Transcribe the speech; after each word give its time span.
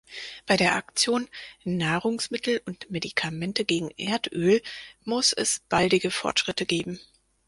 Bei 0.47 0.57
der 0.57 0.73
Aktion 0.77 1.29
"Nahrungsmittel 1.63 2.59
und 2.65 2.89
Medikamente 2.89 3.65
gegen 3.65 3.91
Erdöl" 3.97 4.63
muss 5.03 5.31
es 5.31 5.61
baldige 5.69 6.09
Fortschritte 6.09 6.65
geben. 6.65 6.99